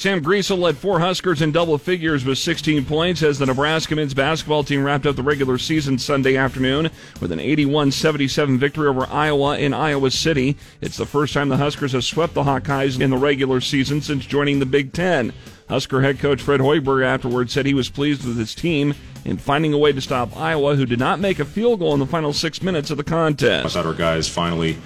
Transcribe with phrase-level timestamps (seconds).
[0.00, 4.14] Sam Griesel led four Huskers in double figures with 16 points as the Nebraska men's
[4.14, 6.88] basketball team wrapped up the regular season Sunday afternoon
[7.20, 10.56] with an 81-77 victory over Iowa in Iowa City.
[10.80, 14.24] It's the first time the Huskers have swept the Hawkeyes in the regular season since
[14.24, 15.34] joining the Big Ten.
[15.68, 18.94] Husker head coach Fred Hoiberg afterwards said he was pleased with his team
[19.26, 22.00] in finding a way to stop Iowa, who did not make a field goal in
[22.00, 23.66] the final six minutes of the contest.
[23.66, 24.78] I thought our guys finally,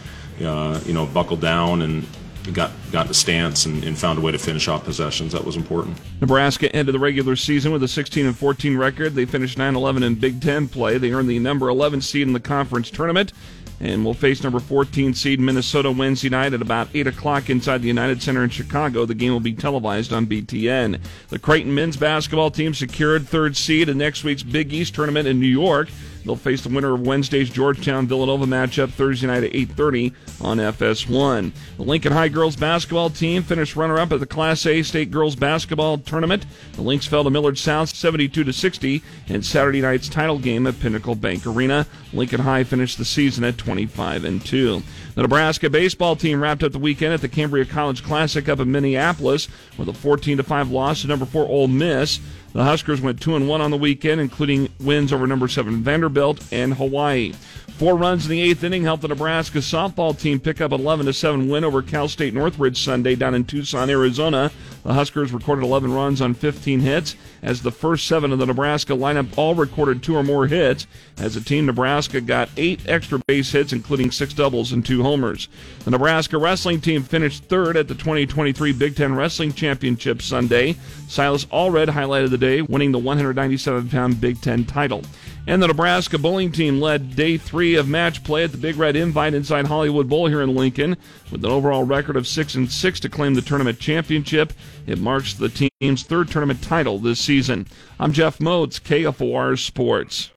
[0.42, 2.04] uh, you know, buckled down and
[2.52, 5.32] got got the stance and, and, found a way to finish off possessions.
[5.32, 5.98] That was important.
[6.20, 9.14] Nebraska ended the regular season with a 16 and 14 record.
[9.14, 10.98] They finished 9-11 in Big Ten play.
[10.98, 13.32] They earned the number 11 seed in the conference tournament
[13.80, 17.88] and will face number 14 seed Minnesota Wednesday night at about 8 o'clock inside the
[17.88, 19.04] United Center in Chicago.
[19.04, 21.00] The game will be televised on BTN.
[21.28, 25.40] The Creighton men's basketball team secured third seed in next week's Big East tournament in
[25.40, 25.88] New York.
[26.24, 31.52] They'll face the winner of Wednesday's Georgetown Villanova matchup Thursday night at 8:30 on FS1.
[31.76, 35.98] The Lincoln High girls basketball team finished runner-up at the Class A state girls basketball
[35.98, 36.46] tournament.
[36.74, 40.80] The Links fell to Millard South 72 to 60 in Saturday night's title game at
[40.80, 41.86] Pinnacle Bank Arena.
[42.12, 44.82] Lincoln High finished the season at 25 and 2.
[45.14, 48.72] The Nebraska baseball team wrapped up the weekend at the Cambria College Classic up in
[48.72, 52.18] Minneapolis with a 14 to 5 loss to number 4 Ole Miss.
[52.54, 56.40] The Huskers went 2 and 1 on the weekend, including wins over number 7 Vanderbilt
[56.52, 57.32] and Hawaii.
[57.78, 61.12] Four runs in the eighth inning helped the Nebraska softball team pick up an 11
[61.12, 64.52] 7 win over Cal State Northridge Sunday down in Tucson, Arizona.
[64.84, 68.92] The Huskers recorded 11 runs on 15 hits, as the first seven of the Nebraska
[68.92, 70.86] lineup all recorded two or more hits.
[71.18, 75.48] As a team, Nebraska got eight extra base hits, including six doubles and two homers.
[75.84, 80.76] The Nebraska wrestling team finished third at the 2023 Big Ten Wrestling Championship Sunday.
[81.08, 85.02] Silas Allred highlighted the day, winning the 197 pound Big Ten title.
[85.46, 88.96] And the Nebraska bowling team led day three of match play at the Big Red
[88.96, 90.96] Invite inside Hollywood Bowl here in Lincoln
[91.32, 94.52] with an overall record of six and six to claim the tournament championship.
[94.86, 97.66] It marks the team's third tournament title this season.
[97.98, 100.30] I'm Jeff Moats, KFOR Sports.